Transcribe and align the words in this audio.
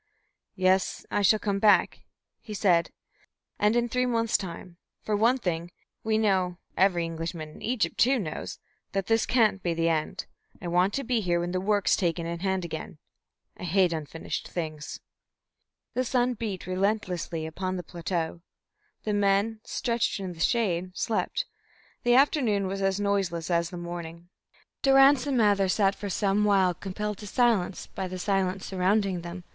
"Yes, 0.55 1.05
I 1.11 1.21
shall 1.21 1.37
come 1.37 1.59
back," 1.59 1.99
he 2.39 2.55
said, 2.55 2.89
"and 3.59 3.75
in 3.75 3.87
three 3.87 4.07
months' 4.07 4.35
time. 4.35 4.77
For 5.03 5.15
one 5.15 5.37
thing, 5.37 5.69
we 6.03 6.17
know 6.17 6.57
every 6.75 7.05
Englishman 7.05 7.49
in 7.49 7.61
Egypt, 7.61 7.99
too, 7.99 8.17
knows 8.17 8.57
that 8.93 9.05
this 9.05 9.27
can't 9.27 9.61
be 9.61 9.75
the 9.75 9.89
end. 9.89 10.25
I 10.59 10.69
want 10.69 10.95
to 10.95 11.03
be 11.03 11.21
here 11.21 11.39
when 11.39 11.51
the 11.51 11.61
work's 11.61 11.95
taken 11.95 12.25
in 12.25 12.39
hand 12.39 12.65
again. 12.65 12.97
I 13.57 13.63
hate 13.63 13.93
unfinished 13.93 14.47
things." 14.47 14.99
The 15.93 16.03
sun 16.03 16.33
beat 16.33 16.65
relentlessly 16.65 17.45
upon 17.45 17.75
the 17.75 17.83
plateau; 17.83 18.41
the 19.03 19.13
men, 19.13 19.59
stretched 19.65 20.19
in 20.19 20.33
the 20.33 20.39
shade, 20.39 20.97
slept; 20.97 21.45
the 22.01 22.15
afternoon 22.15 22.65
was 22.65 22.81
as 22.81 22.99
noiseless 22.99 23.51
as 23.51 23.69
the 23.69 23.77
morning; 23.77 24.29
Durrance 24.81 25.27
and 25.27 25.37
Mather 25.37 25.69
sat 25.69 25.93
for 25.93 26.09
some 26.09 26.43
while 26.43 26.73
compelled 26.73 27.19
to 27.19 27.27
silence 27.27 27.85
by 27.85 28.07
the 28.07 28.17
silence 28.17 28.65
surrounding 28.65 29.21
them. 29.21 29.43